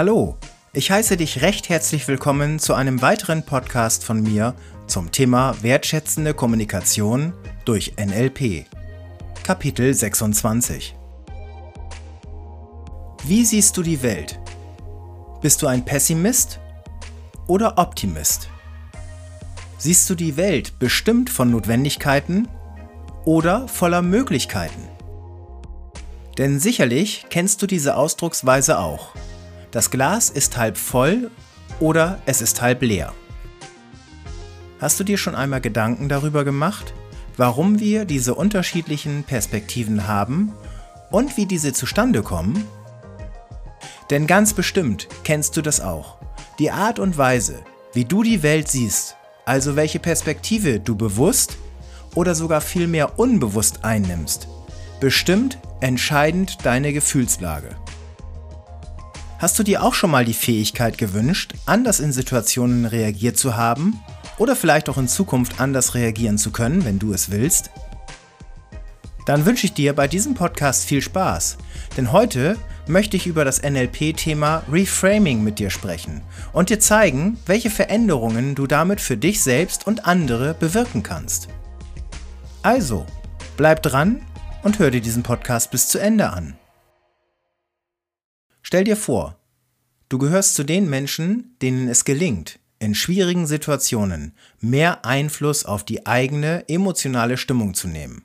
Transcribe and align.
Hallo, 0.00 0.38
ich 0.72 0.90
heiße 0.90 1.18
dich 1.18 1.42
recht 1.42 1.68
herzlich 1.68 2.08
willkommen 2.08 2.58
zu 2.58 2.72
einem 2.72 3.02
weiteren 3.02 3.44
Podcast 3.44 4.02
von 4.02 4.22
mir 4.22 4.54
zum 4.86 5.12
Thema 5.12 5.54
wertschätzende 5.62 6.32
Kommunikation 6.32 7.34
durch 7.66 7.96
NLP. 7.98 8.64
Kapitel 9.42 9.92
26 9.92 10.96
Wie 13.24 13.44
siehst 13.44 13.76
du 13.76 13.82
die 13.82 14.02
Welt? 14.02 14.40
Bist 15.42 15.60
du 15.60 15.66
ein 15.66 15.84
Pessimist 15.84 16.60
oder 17.46 17.76
Optimist? 17.76 18.48
Siehst 19.76 20.08
du 20.08 20.14
die 20.14 20.38
Welt 20.38 20.78
bestimmt 20.78 21.28
von 21.28 21.50
Notwendigkeiten 21.50 22.48
oder 23.26 23.68
voller 23.68 24.00
Möglichkeiten? 24.00 24.88
Denn 26.38 26.58
sicherlich 26.58 27.26
kennst 27.28 27.60
du 27.60 27.66
diese 27.66 27.96
Ausdrucksweise 27.98 28.78
auch. 28.78 29.14
Das 29.70 29.90
Glas 29.90 30.30
ist 30.30 30.56
halb 30.56 30.76
voll 30.76 31.30
oder 31.78 32.20
es 32.26 32.42
ist 32.42 32.60
halb 32.60 32.82
leer. 32.82 33.12
Hast 34.80 34.98
du 34.98 35.04
dir 35.04 35.18
schon 35.18 35.34
einmal 35.34 35.60
Gedanken 35.60 36.08
darüber 36.08 36.44
gemacht, 36.44 36.94
warum 37.36 37.78
wir 37.78 38.04
diese 38.04 38.34
unterschiedlichen 38.34 39.24
Perspektiven 39.24 40.08
haben 40.08 40.52
und 41.10 41.36
wie 41.36 41.46
diese 41.46 41.72
zustande 41.72 42.22
kommen? 42.22 42.66
Denn 44.10 44.26
ganz 44.26 44.54
bestimmt 44.54 45.06
kennst 45.22 45.56
du 45.56 45.62
das 45.62 45.80
auch. 45.80 46.18
Die 46.58 46.70
Art 46.70 46.98
und 46.98 47.16
Weise, 47.16 47.60
wie 47.92 48.04
du 48.04 48.22
die 48.22 48.42
Welt 48.42 48.68
siehst, 48.68 49.16
also 49.44 49.76
welche 49.76 50.00
Perspektive 50.00 50.80
du 50.80 50.96
bewusst 50.96 51.56
oder 52.14 52.34
sogar 52.34 52.60
vielmehr 52.60 53.18
unbewusst 53.18 53.84
einnimmst, 53.84 54.48
bestimmt 54.98 55.58
entscheidend 55.80 56.64
deine 56.64 56.92
Gefühlslage. 56.92 57.76
Hast 59.40 59.58
du 59.58 59.62
dir 59.62 59.82
auch 59.82 59.94
schon 59.94 60.10
mal 60.10 60.26
die 60.26 60.34
Fähigkeit 60.34 60.98
gewünscht, 60.98 61.54
anders 61.64 61.98
in 61.98 62.12
Situationen 62.12 62.84
reagiert 62.84 63.38
zu 63.38 63.56
haben 63.56 63.98
oder 64.36 64.54
vielleicht 64.54 64.90
auch 64.90 64.98
in 64.98 65.08
Zukunft 65.08 65.60
anders 65.60 65.94
reagieren 65.94 66.36
zu 66.36 66.50
können, 66.52 66.84
wenn 66.84 66.98
du 66.98 67.14
es 67.14 67.30
willst? 67.30 67.70
Dann 69.24 69.46
wünsche 69.46 69.64
ich 69.64 69.72
dir 69.72 69.94
bei 69.94 70.08
diesem 70.08 70.34
Podcast 70.34 70.84
viel 70.84 71.00
Spaß, 71.00 71.56
denn 71.96 72.12
heute 72.12 72.58
möchte 72.86 73.16
ich 73.16 73.26
über 73.26 73.46
das 73.46 73.62
NLP-Thema 73.62 74.62
Reframing 74.70 75.42
mit 75.42 75.58
dir 75.58 75.70
sprechen 75.70 76.20
und 76.52 76.68
dir 76.68 76.78
zeigen, 76.78 77.38
welche 77.46 77.70
Veränderungen 77.70 78.54
du 78.54 78.66
damit 78.66 79.00
für 79.00 79.16
dich 79.16 79.42
selbst 79.42 79.86
und 79.86 80.04
andere 80.04 80.52
bewirken 80.52 81.02
kannst. 81.02 81.48
Also, 82.60 83.06
bleib 83.56 83.82
dran 83.82 84.20
und 84.62 84.78
hör 84.78 84.90
dir 84.90 85.00
diesen 85.00 85.22
Podcast 85.22 85.70
bis 85.70 85.88
zu 85.88 85.98
Ende 85.98 86.28
an. 86.28 86.59
Stell 88.62 88.84
dir 88.84 88.96
vor, 88.96 89.38
du 90.08 90.18
gehörst 90.18 90.54
zu 90.54 90.64
den 90.64 90.88
Menschen, 90.88 91.56
denen 91.62 91.88
es 91.88 92.04
gelingt, 92.04 92.58
in 92.78 92.94
schwierigen 92.94 93.46
Situationen 93.46 94.32
mehr 94.58 95.04
Einfluss 95.04 95.64
auf 95.64 95.84
die 95.84 96.06
eigene 96.06 96.68
emotionale 96.68 97.36
Stimmung 97.36 97.74
zu 97.74 97.88
nehmen 97.88 98.24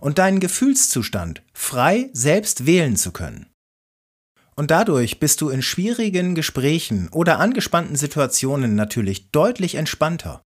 und 0.00 0.18
deinen 0.18 0.40
Gefühlszustand 0.40 1.42
frei 1.52 2.10
selbst 2.12 2.66
wählen 2.66 2.96
zu 2.96 3.12
können. 3.12 3.46
Und 4.54 4.70
dadurch 4.70 5.18
bist 5.20 5.40
du 5.40 5.50
in 5.50 5.62
schwierigen 5.62 6.34
Gesprächen 6.34 7.08
oder 7.10 7.40
angespannten 7.40 7.96
Situationen 7.96 8.74
natürlich 8.74 9.30
deutlich 9.30 9.74
entspannter. 9.74 10.42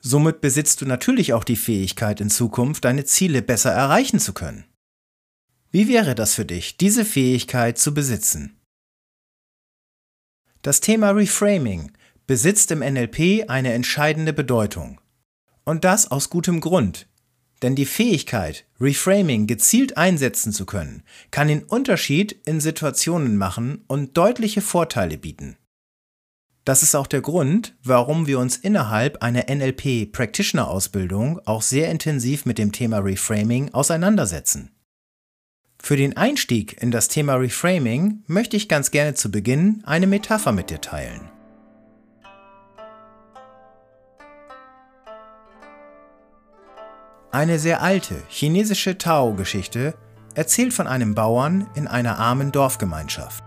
Somit 0.00 0.40
besitzt 0.40 0.80
du 0.80 0.86
natürlich 0.86 1.32
auch 1.32 1.42
die 1.42 1.56
Fähigkeit 1.56 2.20
in 2.20 2.30
Zukunft, 2.30 2.84
deine 2.84 3.04
Ziele 3.04 3.42
besser 3.42 3.72
erreichen 3.72 4.20
zu 4.20 4.32
können. 4.32 4.64
Wie 5.76 5.88
wäre 5.88 6.14
das 6.14 6.32
für 6.32 6.46
dich, 6.46 6.78
diese 6.78 7.04
Fähigkeit 7.04 7.76
zu 7.76 7.92
besitzen? 7.92 8.58
Das 10.62 10.80
Thema 10.80 11.10
Reframing 11.10 11.92
besitzt 12.26 12.70
im 12.70 12.78
NLP 12.78 13.50
eine 13.50 13.74
entscheidende 13.74 14.32
Bedeutung. 14.32 15.02
Und 15.66 15.84
das 15.84 16.10
aus 16.10 16.30
gutem 16.30 16.62
Grund. 16.62 17.08
Denn 17.60 17.74
die 17.74 17.84
Fähigkeit, 17.84 18.64
Reframing 18.80 19.46
gezielt 19.46 19.98
einsetzen 19.98 20.50
zu 20.50 20.64
können, 20.64 21.02
kann 21.30 21.48
den 21.48 21.62
Unterschied 21.62 22.32
in 22.46 22.58
Situationen 22.58 23.36
machen 23.36 23.84
und 23.86 24.16
deutliche 24.16 24.62
Vorteile 24.62 25.18
bieten. 25.18 25.58
Das 26.64 26.82
ist 26.82 26.94
auch 26.94 27.06
der 27.06 27.20
Grund, 27.20 27.76
warum 27.82 28.26
wir 28.26 28.38
uns 28.38 28.56
innerhalb 28.56 29.22
einer 29.22 29.54
NLP 29.54 30.10
Practitioner 30.10 30.68
Ausbildung 30.68 31.38
auch 31.44 31.60
sehr 31.60 31.90
intensiv 31.90 32.46
mit 32.46 32.56
dem 32.56 32.72
Thema 32.72 33.00
Reframing 33.00 33.74
auseinandersetzen. 33.74 34.70
Für 35.86 35.96
den 35.96 36.16
Einstieg 36.16 36.82
in 36.82 36.90
das 36.90 37.06
Thema 37.06 37.36
Reframing 37.36 38.24
möchte 38.26 38.56
ich 38.56 38.68
ganz 38.68 38.90
gerne 38.90 39.14
zu 39.14 39.30
Beginn 39.30 39.84
eine 39.86 40.08
Metapher 40.08 40.50
mit 40.50 40.68
dir 40.68 40.80
teilen. 40.80 41.30
Eine 47.30 47.60
sehr 47.60 47.82
alte 47.82 48.20
chinesische 48.26 48.98
Tao-Geschichte 48.98 49.94
erzählt 50.34 50.72
von 50.72 50.88
einem 50.88 51.14
Bauern 51.14 51.68
in 51.76 51.86
einer 51.86 52.18
armen 52.18 52.50
Dorfgemeinschaft. 52.50 53.44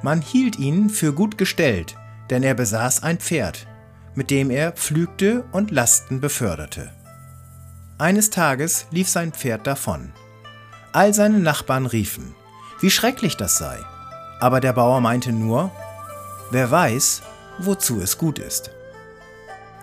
Man 0.00 0.22
hielt 0.22 0.58
ihn 0.58 0.88
für 0.88 1.12
gut 1.12 1.36
gestellt, 1.36 1.94
denn 2.30 2.42
er 2.42 2.54
besaß 2.54 3.02
ein 3.02 3.18
Pferd, 3.18 3.66
mit 4.14 4.30
dem 4.30 4.48
er 4.48 4.72
pflügte 4.72 5.44
und 5.52 5.70
Lasten 5.70 6.22
beförderte. 6.22 6.90
Eines 7.98 8.30
Tages 8.30 8.86
lief 8.90 9.10
sein 9.10 9.34
Pferd 9.34 9.66
davon. 9.66 10.10
All 10.94 11.12
seine 11.12 11.40
Nachbarn 11.40 11.86
riefen, 11.86 12.36
wie 12.80 12.88
schrecklich 12.88 13.36
das 13.36 13.58
sei. 13.58 13.76
Aber 14.38 14.60
der 14.60 14.72
Bauer 14.72 15.00
meinte 15.00 15.32
nur, 15.32 15.72
wer 16.52 16.70
weiß, 16.70 17.22
wozu 17.58 18.00
es 18.00 18.16
gut 18.16 18.38
ist. 18.38 18.70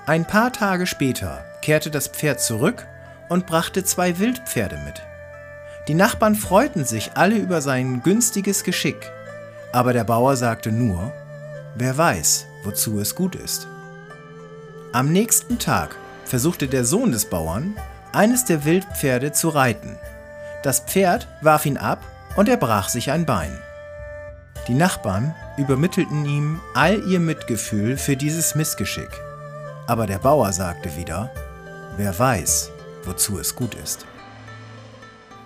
Ein 0.06 0.26
paar 0.26 0.54
Tage 0.54 0.88
später 0.88 1.44
kehrte 1.62 1.92
das 1.92 2.08
Pferd 2.08 2.40
zurück 2.40 2.88
und 3.28 3.46
brachte 3.46 3.84
zwei 3.84 4.20
Wildpferde 4.20 4.78
mit. 4.86 5.02
Die 5.90 5.96
Nachbarn 5.96 6.36
freuten 6.36 6.86
sich 6.86 7.12
alle 7.16 7.36
über 7.36 7.60
sein 7.60 8.02
günstiges 8.04 8.64
Geschick, 8.64 9.12
aber 9.74 9.92
der 9.92 10.06
Bauer 10.06 10.38
sagte 10.38 10.72
nur, 10.72 11.12
wer 11.76 11.98
weiß, 11.98 12.46
wozu 12.64 13.02
es 13.02 13.16
gut 13.16 13.36
ist. 13.36 13.68
Am 14.94 15.12
nächsten 15.12 15.60
Tag 15.60 15.98
versuchte 16.24 16.70
der 16.70 16.86
Sohn 16.86 17.12
des 17.12 17.26
Bauern, 17.26 17.76
eines 18.14 18.46
der 18.46 18.64
Wildpferde 18.64 19.34
zu 19.34 19.50
reiten 19.50 19.98
das 20.64 20.80
Pferd 20.80 21.28
warf 21.42 21.66
ihn 21.66 21.78
ab 21.78 22.00
und 22.36 22.48
er 22.48 22.58
brach 22.58 22.90
sich 22.90 23.12
ein 23.12 23.26
Bein. 23.26 23.58
Die 24.68 24.74
Nachbarn 24.74 25.34
übermittelten 25.58 26.26
ihm 26.26 26.60
all 26.76 27.04
ihr 27.08 27.20
Mitgefühl 27.20 27.98
für 27.98 28.16
dieses 28.16 28.56
Missgeschick. 28.56 29.10
Aber 29.88 30.06
der 30.06 30.20
Bauer 30.20 30.52
sagte 30.54 30.96
wieder, 30.96 31.32
wer 31.98 32.18
weiß, 32.18 32.72
wozu 33.04 33.40
es 33.40 33.56
gut 33.56 33.76
ist. 33.76 34.06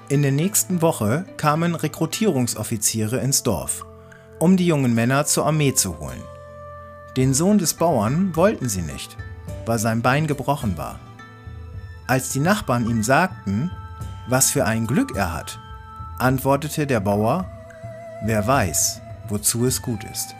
In 0.10 0.22
der 0.22 0.32
nächsten 0.32 0.82
Woche 0.82 1.26
kamen 1.38 1.74
Rekrutierungsoffiziere 1.74 3.18
ins 3.18 3.42
Dorf, 3.42 3.86
um 4.38 4.58
die 4.58 4.68
jungen 4.68 4.94
Männer 4.94 5.26
zur 5.26 5.46
Armee 5.46 5.74
zu 5.74 5.98
holen. 5.98 6.22
Den 7.18 7.34
Sohn 7.34 7.58
des 7.58 7.74
Bauern 7.74 8.36
wollten 8.36 8.68
sie 8.68 8.82
nicht, 8.82 9.16
weil 9.66 9.80
sein 9.80 10.02
Bein 10.02 10.28
gebrochen 10.28 10.78
war. 10.78 11.00
Als 12.06 12.30
die 12.30 12.40
Nachbarn 12.40 12.88
ihm 12.88 13.02
sagten, 13.02 13.72
was 14.28 14.52
für 14.52 14.66
ein 14.66 14.88
Glück 14.88 15.16
er 15.16 15.34
hat, 15.34 15.60
antwortete 16.20 16.88
der 16.88 17.00
Bauer, 17.00 17.46
wer 18.24 18.46
weiß, 18.46 19.02
wozu 19.28 19.66
es 19.66 19.82
gut 19.82 20.04
ist. 20.04 20.36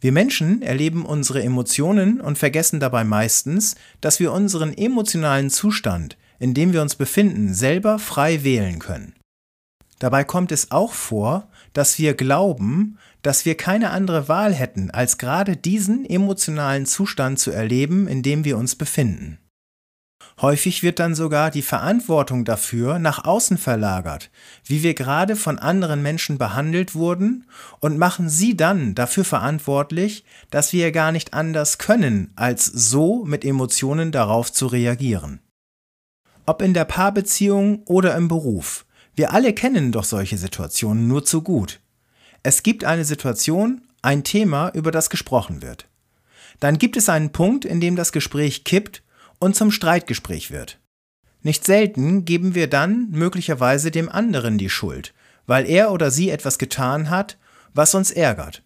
Wir 0.00 0.12
Menschen 0.12 0.60
erleben 0.60 1.06
unsere 1.06 1.42
Emotionen 1.42 2.20
und 2.20 2.36
vergessen 2.36 2.78
dabei 2.78 3.04
meistens, 3.04 3.74
dass 4.02 4.20
wir 4.20 4.32
unseren 4.32 4.76
emotionalen 4.76 5.48
Zustand, 5.48 6.18
in 6.38 6.52
dem 6.52 6.74
wir 6.74 6.82
uns 6.82 6.96
befinden, 6.96 7.54
selber 7.54 7.98
frei 7.98 8.44
wählen 8.44 8.80
können. 8.80 9.14
Dabei 10.00 10.24
kommt 10.24 10.52
es 10.52 10.70
auch 10.70 10.92
vor, 10.92 11.48
dass 11.74 11.98
wir 11.98 12.14
glauben, 12.14 12.98
dass 13.20 13.44
wir 13.44 13.56
keine 13.56 13.90
andere 13.90 14.28
Wahl 14.28 14.54
hätten, 14.54 14.90
als 14.90 15.18
gerade 15.18 15.56
diesen 15.56 16.06
emotionalen 16.06 16.86
Zustand 16.86 17.38
zu 17.38 17.50
erleben, 17.50 18.08
in 18.08 18.22
dem 18.22 18.44
wir 18.44 18.56
uns 18.56 18.74
befinden. 18.74 19.38
Häufig 20.40 20.82
wird 20.82 20.98
dann 20.98 21.14
sogar 21.14 21.50
die 21.52 21.62
Verantwortung 21.62 22.44
dafür 22.44 22.98
nach 22.98 23.24
außen 23.24 23.56
verlagert, 23.56 24.30
wie 24.64 24.82
wir 24.82 24.94
gerade 24.94 25.36
von 25.36 25.60
anderen 25.60 26.02
Menschen 26.02 26.38
behandelt 26.38 26.94
wurden, 26.94 27.46
und 27.78 27.98
machen 27.98 28.28
sie 28.28 28.56
dann 28.56 28.96
dafür 28.96 29.24
verantwortlich, 29.24 30.24
dass 30.50 30.72
wir 30.72 30.90
gar 30.90 31.12
nicht 31.12 31.34
anders 31.34 31.78
können, 31.78 32.32
als 32.34 32.64
so 32.64 33.24
mit 33.24 33.44
Emotionen 33.44 34.10
darauf 34.10 34.52
zu 34.52 34.66
reagieren. 34.66 35.40
Ob 36.46 36.62
in 36.62 36.74
der 36.74 36.84
Paarbeziehung 36.84 37.84
oder 37.84 38.16
im 38.16 38.26
Beruf, 38.26 38.86
wir 39.16 39.32
alle 39.32 39.52
kennen 39.52 39.92
doch 39.92 40.04
solche 40.04 40.38
Situationen 40.38 41.06
nur 41.06 41.24
zu 41.24 41.42
gut. 41.42 41.80
Es 42.42 42.62
gibt 42.62 42.84
eine 42.84 43.04
Situation, 43.04 43.82
ein 44.02 44.24
Thema, 44.24 44.70
über 44.70 44.90
das 44.90 45.08
gesprochen 45.10 45.62
wird. 45.62 45.86
Dann 46.60 46.78
gibt 46.78 46.96
es 46.96 47.08
einen 47.08 47.30
Punkt, 47.30 47.64
in 47.64 47.80
dem 47.80 47.96
das 47.96 48.12
Gespräch 48.12 48.64
kippt 48.64 49.02
und 49.38 49.56
zum 49.56 49.70
Streitgespräch 49.70 50.50
wird. 50.50 50.78
Nicht 51.42 51.64
selten 51.64 52.24
geben 52.24 52.54
wir 52.54 52.68
dann 52.68 53.10
möglicherweise 53.10 53.90
dem 53.90 54.08
anderen 54.08 54.58
die 54.58 54.70
Schuld, 54.70 55.14
weil 55.46 55.68
er 55.68 55.92
oder 55.92 56.10
sie 56.10 56.30
etwas 56.30 56.58
getan 56.58 57.10
hat, 57.10 57.38
was 57.74 57.94
uns 57.94 58.10
ärgert. 58.10 58.62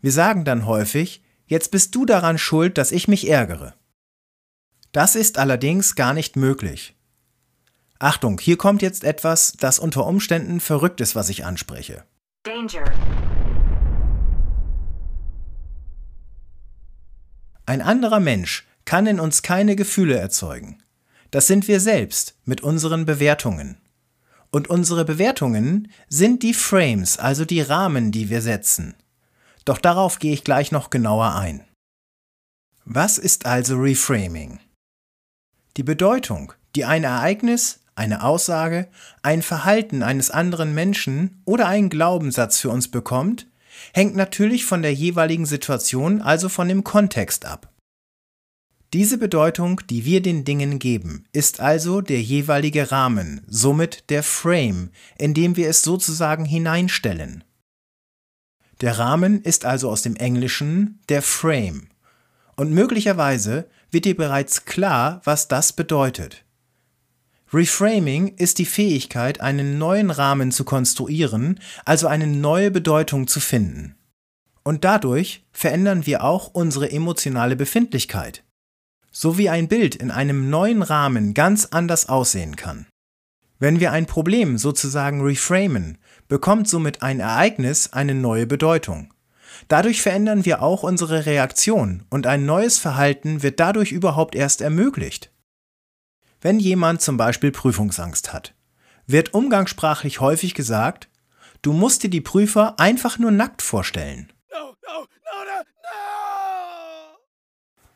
Wir 0.00 0.12
sagen 0.12 0.44
dann 0.44 0.66
häufig, 0.66 1.22
jetzt 1.46 1.70
bist 1.70 1.94
du 1.94 2.04
daran 2.04 2.38
schuld, 2.38 2.76
dass 2.76 2.92
ich 2.92 3.08
mich 3.08 3.28
ärgere. 3.28 3.74
Das 4.92 5.16
ist 5.16 5.38
allerdings 5.38 5.94
gar 5.94 6.12
nicht 6.12 6.36
möglich. 6.36 6.94
Achtung, 8.00 8.38
hier 8.38 8.56
kommt 8.56 8.80
jetzt 8.80 9.02
etwas, 9.02 9.54
das 9.58 9.80
unter 9.80 10.06
Umständen 10.06 10.60
verrückt 10.60 11.00
ist, 11.00 11.16
was 11.16 11.28
ich 11.30 11.44
anspreche. 11.44 12.04
Danger. 12.44 12.84
Ein 17.66 17.82
anderer 17.82 18.20
Mensch 18.20 18.66
kann 18.84 19.06
in 19.06 19.18
uns 19.18 19.42
keine 19.42 19.74
Gefühle 19.74 20.16
erzeugen. 20.16 20.78
Das 21.32 21.46
sind 21.46 21.66
wir 21.68 21.80
selbst 21.80 22.36
mit 22.44 22.62
unseren 22.62 23.04
Bewertungen. 23.04 23.78
Und 24.50 24.70
unsere 24.70 25.04
Bewertungen 25.04 25.90
sind 26.08 26.42
die 26.42 26.54
Frames, 26.54 27.18
also 27.18 27.44
die 27.44 27.60
Rahmen, 27.60 28.12
die 28.12 28.30
wir 28.30 28.40
setzen. 28.40 28.94
Doch 29.64 29.78
darauf 29.78 30.20
gehe 30.20 30.32
ich 30.32 30.44
gleich 30.44 30.72
noch 30.72 30.88
genauer 30.88 31.34
ein. 31.34 31.64
Was 32.86 33.18
ist 33.18 33.44
also 33.44 33.76
Reframing? 33.76 34.60
Die 35.76 35.82
Bedeutung, 35.82 36.54
die 36.74 36.86
ein 36.86 37.04
Ereignis, 37.04 37.80
eine 37.98 38.22
Aussage, 38.22 38.88
ein 39.22 39.42
Verhalten 39.42 40.02
eines 40.02 40.30
anderen 40.30 40.74
Menschen 40.74 41.42
oder 41.44 41.68
ein 41.68 41.90
Glaubenssatz 41.90 42.58
für 42.58 42.70
uns 42.70 42.88
bekommt, 42.88 43.46
hängt 43.92 44.16
natürlich 44.16 44.64
von 44.64 44.82
der 44.82 44.94
jeweiligen 44.94 45.46
Situation, 45.46 46.22
also 46.22 46.48
von 46.48 46.68
dem 46.68 46.84
Kontext 46.84 47.44
ab. 47.44 47.72
Diese 48.94 49.18
Bedeutung, 49.18 49.82
die 49.90 50.06
wir 50.06 50.22
den 50.22 50.44
Dingen 50.46 50.78
geben, 50.78 51.26
ist 51.32 51.60
also 51.60 52.00
der 52.00 52.22
jeweilige 52.22 52.90
Rahmen, 52.90 53.42
somit 53.46 54.08
der 54.08 54.22
Frame, 54.22 54.90
in 55.18 55.34
dem 55.34 55.56
wir 55.56 55.68
es 55.68 55.82
sozusagen 55.82 56.46
hineinstellen. 56.46 57.44
Der 58.80 58.98
Rahmen 58.98 59.42
ist 59.42 59.66
also 59.66 59.90
aus 59.90 60.02
dem 60.02 60.16
Englischen 60.16 61.00
der 61.10 61.20
Frame. 61.20 61.88
Und 62.56 62.72
möglicherweise 62.72 63.68
wird 63.90 64.06
dir 64.06 64.16
bereits 64.16 64.64
klar, 64.64 65.20
was 65.24 65.48
das 65.48 65.74
bedeutet. 65.74 66.44
Reframing 67.52 68.28
ist 68.36 68.58
die 68.58 68.66
Fähigkeit, 68.66 69.40
einen 69.40 69.78
neuen 69.78 70.10
Rahmen 70.10 70.52
zu 70.52 70.64
konstruieren, 70.64 71.60
also 71.86 72.06
eine 72.06 72.26
neue 72.26 72.70
Bedeutung 72.70 73.26
zu 73.26 73.40
finden. 73.40 73.96
Und 74.64 74.84
dadurch 74.84 75.46
verändern 75.50 76.04
wir 76.04 76.24
auch 76.24 76.48
unsere 76.48 76.90
emotionale 76.90 77.56
Befindlichkeit, 77.56 78.44
so 79.10 79.38
wie 79.38 79.48
ein 79.48 79.66
Bild 79.66 79.94
in 79.94 80.10
einem 80.10 80.50
neuen 80.50 80.82
Rahmen 80.82 81.32
ganz 81.32 81.66
anders 81.70 82.10
aussehen 82.10 82.56
kann. 82.56 82.86
Wenn 83.58 83.80
wir 83.80 83.92
ein 83.92 84.04
Problem 84.04 84.58
sozusagen 84.58 85.22
reframen, 85.22 85.96
bekommt 86.28 86.68
somit 86.68 87.02
ein 87.02 87.18
Ereignis 87.18 87.94
eine 87.94 88.14
neue 88.14 88.46
Bedeutung. 88.46 89.14
Dadurch 89.68 90.02
verändern 90.02 90.44
wir 90.44 90.62
auch 90.62 90.82
unsere 90.82 91.24
Reaktion 91.24 92.04
und 92.10 92.26
ein 92.26 92.44
neues 92.44 92.78
Verhalten 92.78 93.42
wird 93.42 93.58
dadurch 93.58 93.90
überhaupt 93.90 94.34
erst 94.34 94.60
ermöglicht. 94.60 95.32
Wenn 96.40 96.60
jemand 96.60 97.02
zum 97.02 97.16
Beispiel 97.16 97.50
Prüfungsangst 97.50 98.32
hat, 98.32 98.54
wird 99.06 99.34
umgangssprachlich 99.34 100.20
häufig 100.20 100.54
gesagt, 100.54 101.08
du 101.62 101.72
musst 101.72 102.02
dir 102.02 102.10
die 102.10 102.20
Prüfer 102.20 102.78
einfach 102.78 103.18
nur 103.18 103.30
nackt 103.30 103.62
vorstellen. 103.62 104.32
No, 104.52 104.74
no, 104.86 105.00
no, 105.00 105.08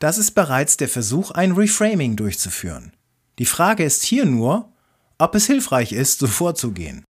das 0.03 0.19
ist 0.19 0.33
bereits 0.33 0.77
der 0.77 0.89
Versuch, 0.89 1.31
ein 1.31 1.53
Reframing 1.53 2.17
durchzuführen. 2.17 2.93
Die 3.39 3.47
Frage 3.47 3.85
ist 3.85 4.03
hier 4.03 4.25
nur, 4.25 4.73
ob 5.17 5.37
es 5.37 5.47
hilfreich 5.47 5.93
ist, 5.93 6.19
so 6.19 6.27
vorzugehen. 6.27 7.05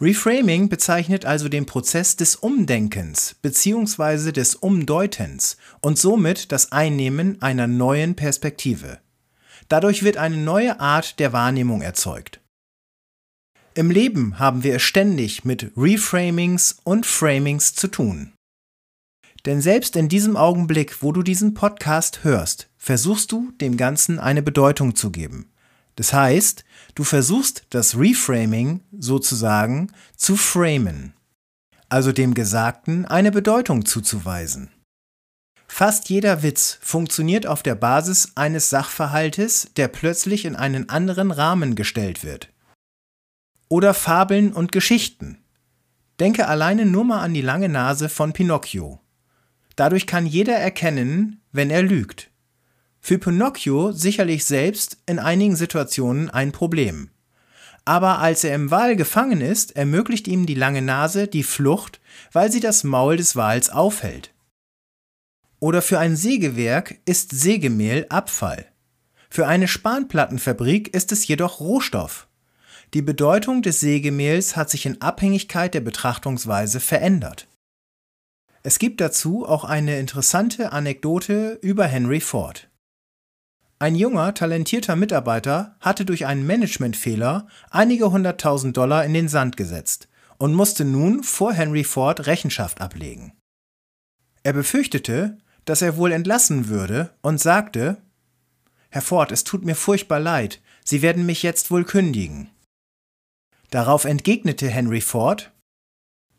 Reframing 0.00 0.68
bezeichnet 0.68 1.24
also 1.24 1.48
den 1.48 1.66
Prozess 1.66 2.16
des 2.16 2.34
Umdenkens 2.34 3.36
bzw. 3.40 4.32
des 4.32 4.56
Umdeutens 4.56 5.56
und 5.80 5.96
somit 5.96 6.50
das 6.50 6.72
Einnehmen 6.72 7.40
einer 7.40 7.68
neuen 7.68 8.16
Perspektive. 8.16 8.98
Dadurch 9.68 10.02
wird 10.02 10.16
eine 10.16 10.36
neue 10.36 10.80
Art 10.80 11.18
der 11.18 11.32
Wahrnehmung 11.32 11.82
erzeugt. 11.82 12.40
Im 13.74 13.90
Leben 13.90 14.38
haben 14.38 14.62
wir 14.62 14.76
es 14.76 14.82
ständig 14.82 15.44
mit 15.44 15.72
Reframings 15.76 16.76
und 16.84 17.06
Framings 17.06 17.74
zu 17.74 17.88
tun. 17.88 18.32
Denn 19.46 19.60
selbst 19.60 19.96
in 19.96 20.08
diesem 20.08 20.36
Augenblick, 20.36 21.02
wo 21.02 21.12
du 21.12 21.22
diesen 21.22 21.54
Podcast 21.54 22.24
hörst, 22.24 22.68
versuchst 22.78 23.32
du 23.32 23.52
dem 23.60 23.76
Ganzen 23.76 24.18
eine 24.18 24.42
Bedeutung 24.42 24.94
zu 24.94 25.10
geben. 25.10 25.50
Das 25.96 26.12
heißt, 26.12 26.64
du 26.94 27.04
versuchst 27.04 27.66
das 27.70 27.98
Reframing 27.98 28.80
sozusagen 28.96 29.92
zu 30.16 30.36
framen, 30.36 31.14
also 31.88 32.12
dem 32.12 32.34
Gesagten 32.34 33.04
eine 33.04 33.30
Bedeutung 33.30 33.84
zuzuweisen. 33.84 34.70
Fast 35.76 36.08
jeder 36.08 36.44
Witz 36.44 36.78
funktioniert 36.82 37.48
auf 37.48 37.64
der 37.64 37.74
Basis 37.74 38.34
eines 38.36 38.70
Sachverhaltes, 38.70 39.70
der 39.76 39.88
plötzlich 39.88 40.44
in 40.44 40.54
einen 40.54 40.88
anderen 40.88 41.32
Rahmen 41.32 41.74
gestellt 41.74 42.22
wird. 42.22 42.48
Oder 43.68 43.92
Fabeln 43.92 44.52
und 44.52 44.70
Geschichten. 44.70 45.38
Denke 46.20 46.46
alleine 46.46 46.86
nur 46.86 47.02
mal 47.02 47.22
an 47.22 47.34
die 47.34 47.40
lange 47.40 47.68
Nase 47.68 48.08
von 48.08 48.32
Pinocchio. 48.32 49.00
Dadurch 49.74 50.06
kann 50.06 50.26
jeder 50.26 50.54
erkennen, 50.54 51.40
wenn 51.50 51.70
er 51.70 51.82
lügt. 51.82 52.30
Für 53.00 53.18
Pinocchio 53.18 53.90
sicherlich 53.90 54.44
selbst 54.44 54.98
in 55.06 55.18
einigen 55.18 55.56
Situationen 55.56 56.30
ein 56.30 56.52
Problem. 56.52 57.10
Aber 57.84 58.20
als 58.20 58.44
er 58.44 58.54
im 58.54 58.70
Wal 58.70 58.94
gefangen 58.94 59.40
ist, 59.40 59.74
ermöglicht 59.74 60.28
ihm 60.28 60.46
die 60.46 60.54
lange 60.54 60.82
Nase 60.82 61.26
die 61.26 61.42
Flucht, 61.42 61.98
weil 62.30 62.52
sie 62.52 62.60
das 62.60 62.84
Maul 62.84 63.16
des 63.16 63.34
Wals 63.34 63.70
aufhält. 63.70 64.33
Oder 65.64 65.80
für 65.80 65.98
ein 65.98 66.14
Sägewerk 66.14 67.00
ist 67.06 67.30
Sägemehl 67.30 68.04
Abfall. 68.10 68.66
Für 69.30 69.46
eine 69.46 69.66
Spanplattenfabrik 69.66 70.92
ist 70.92 71.10
es 71.10 71.26
jedoch 71.26 71.58
Rohstoff. 71.58 72.28
Die 72.92 73.00
Bedeutung 73.00 73.62
des 73.62 73.80
Sägemehls 73.80 74.56
hat 74.56 74.68
sich 74.68 74.84
in 74.84 75.00
Abhängigkeit 75.00 75.72
der 75.72 75.80
Betrachtungsweise 75.80 76.80
verändert. 76.80 77.48
Es 78.62 78.78
gibt 78.78 79.00
dazu 79.00 79.48
auch 79.48 79.64
eine 79.64 79.98
interessante 79.98 80.70
Anekdote 80.72 81.58
über 81.62 81.86
Henry 81.86 82.20
Ford. 82.20 82.68
Ein 83.78 83.94
junger, 83.94 84.34
talentierter 84.34 84.96
Mitarbeiter 84.96 85.76
hatte 85.80 86.04
durch 86.04 86.26
einen 86.26 86.46
Managementfehler 86.46 87.48
einige 87.70 88.12
hunderttausend 88.12 88.76
Dollar 88.76 89.06
in 89.06 89.14
den 89.14 89.28
Sand 89.28 89.56
gesetzt 89.56 90.08
und 90.36 90.52
musste 90.52 90.84
nun 90.84 91.22
vor 91.22 91.54
Henry 91.54 91.84
Ford 91.84 92.26
Rechenschaft 92.26 92.82
ablegen. 92.82 93.32
Er 94.42 94.52
befürchtete, 94.52 95.38
dass 95.64 95.82
er 95.82 95.96
wohl 95.96 96.12
entlassen 96.12 96.68
würde 96.68 97.14
und 97.22 97.40
sagte, 97.40 97.98
Herr 98.90 99.02
Ford, 99.02 99.32
es 99.32 99.44
tut 99.44 99.64
mir 99.64 99.74
furchtbar 99.74 100.20
leid, 100.20 100.60
Sie 100.84 101.00
werden 101.00 101.24
mich 101.24 101.42
jetzt 101.42 101.70
wohl 101.70 101.84
kündigen. 101.84 102.50
Darauf 103.70 104.04
entgegnete 104.04 104.68
Henry 104.68 105.00
Ford, 105.00 105.50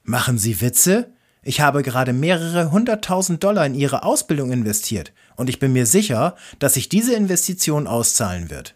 Machen 0.07 0.37
Sie 0.37 0.61
Witze? 0.61 1.11
Ich 1.41 1.61
habe 1.61 1.81
gerade 1.81 2.13
mehrere 2.13 2.71
hunderttausend 2.71 3.43
Dollar 3.43 3.65
in 3.65 3.73
Ihre 3.73 4.03
Ausbildung 4.03 4.51
investiert 4.51 5.13
und 5.35 5.49
ich 5.49 5.57
bin 5.57 5.73
mir 5.73 5.87
sicher, 5.87 6.35
dass 6.59 6.75
sich 6.75 6.89
diese 6.89 7.15
Investition 7.15 7.87
auszahlen 7.87 8.51
wird. 8.51 8.75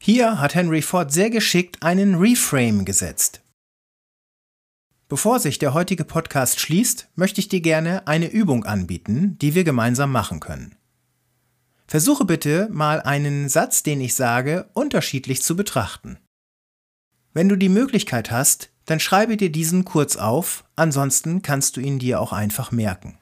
Hier 0.00 0.40
hat 0.40 0.56
Henry 0.56 0.82
Ford 0.82 1.12
sehr 1.12 1.30
geschickt 1.30 1.82
einen 1.82 2.16
Reframe 2.16 2.84
gesetzt. 2.84 3.43
Bevor 5.14 5.38
sich 5.38 5.60
der 5.60 5.74
heutige 5.74 6.02
Podcast 6.02 6.58
schließt, 6.58 7.06
möchte 7.14 7.40
ich 7.40 7.46
dir 7.46 7.60
gerne 7.60 8.08
eine 8.08 8.32
Übung 8.32 8.64
anbieten, 8.64 9.38
die 9.38 9.54
wir 9.54 9.62
gemeinsam 9.62 10.10
machen 10.10 10.40
können. 10.40 10.74
Versuche 11.86 12.24
bitte 12.24 12.68
mal 12.72 13.00
einen 13.00 13.48
Satz, 13.48 13.84
den 13.84 14.00
ich 14.00 14.16
sage, 14.16 14.68
unterschiedlich 14.74 15.40
zu 15.40 15.54
betrachten. 15.54 16.18
Wenn 17.32 17.48
du 17.48 17.54
die 17.54 17.68
Möglichkeit 17.68 18.32
hast, 18.32 18.70
dann 18.86 18.98
schreibe 18.98 19.36
dir 19.36 19.52
diesen 19.52 19.84
kurz 19.84 20.16
auf, 20.16 20.64
ansonsten 20.74 21.42
kannst 21.42 21.76
du 21.76 21.80
ihn 21.80 22.00
dir 22.00 22.20
auch 22.20 22.32
einfach 22.32 22.72
merken. 22.72 23.16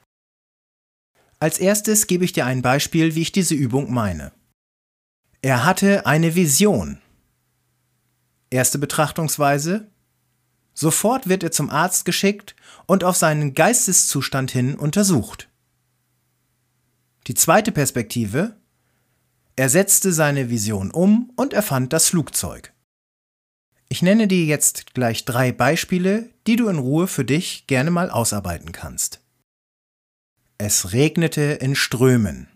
Als 1.39 1.59
erstes 1.59 2.07
gebe 2.07 2.25
ich 2.25 2.33
dir 2.33 2.47
ein 2.47 2.63
Beispiel, 2.63 3.13
wie 3.13 3.21
ich 3.21 3.33
diese 3.33 3.53
Übung 3.53 3.93
meine. 3.93 4.31
Er 5.43 5.63
hatte 5.63 6.07
eine 6.07 6.33
Vision. 6.33 6.97
Erste 8.49 8.79
Betrachtungsweise, 8.79 9.92
Sofort 10.73 11.29
wird 11.29 11.43
er 11.43 11.51
zum 11.51 11.69
Arzt 11.69 12.05
geschickt 12.05 12.55
und 12.87 13.03
auf 13.03 13.15
seinen 13.15 13.53
Geisteszustand 13.53 14.51
hin 14.51 14.75
untersucht. 14.75 15.49
Die 17.27 17.35
zweite 17.35 17.71
Perspektive. 17.71 18.57
Er 19.55 19.69
setzte 19.69 20.11
seine 20.11 20.49
Vision 20.49 20.91
um 20.91 21.31
und 21.35 21.53
erfand 21.53 21.93
das 21.93 22.07
Flugzeug. 22.07 22.73
Ich 23.87 24.01
nenne 24.01 24.27
dir 24.27 24.43
jetzt 24.45 24.95
gleich 24.95 25.23
drei 25.23 25.51
Beispiele, 25.51 26.31
die 26.47 26.55
du 26.55 26.67
in 26.67 26.79
Ruhe 26.79 27.07
für 27.07 27.23
dich 27.23 27.67
gerne 27.67 27.91
mal 27.91 28.09
ausarbeiten 28.09 28.71
kannst. 28.71 29.21
Es 30.57 30.93
regnete 30.93 31.41
in 31.41 31.75
Strömen. 31.75 32.47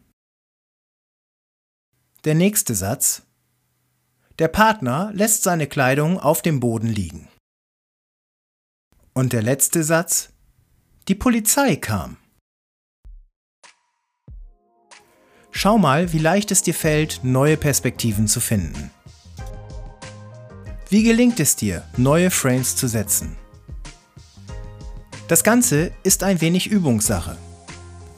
Der 2.24 2.33
nächste 2.33 2.74
Satz. 2.74 3.21
Der 4.39 4.47
Partner 4.47 5.12
lässt 5.13 5.43
seine 5.43 5.67
Kleidung 5.67 6.19
auf 6.19 6.41
dem 6.41 6.59
Boden 6.59 6.88
liegen. 6.88 7.27
Und 9.17 9.33
der 9.33 9.41
letzte 9.41 9.83
Satz? 9.83 10.29
Die 11.07 11.15
Polizei 11.15 11.75
kam. 11.75 12.17
Schau 15.50 15.79
mal, 15.79 16.13
wie 16.13 16.19
leicht 16.19 16.51
es 16.51 16.62
dir 16.62 16.75
fällt, 16.75 17.21
neue 17.24 17.57
Perspektiven 17.57 18.27
zu 18.27 18.39
finden. 18.39 18.91
Wie 20.91 21.01
gelingt 21.01 21.39
es 21.39 21.55
dir, 21.55 21.81
neue 21.97 22.29
Frames 22.29 22.75
zu 22.75 22.88
setzen? 22.88 23.36
Das 25.27 25.43
Ganze 25.43 25.91
ist 26.03 26.21
ein 26.21 26.39
wenig 26.39 26.67
Übungssache. 26.67 27.38